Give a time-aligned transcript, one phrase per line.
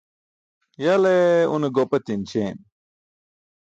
[0.83, 1.15] Ya le
[1.55, 2.57] une gopatiṅ śeem.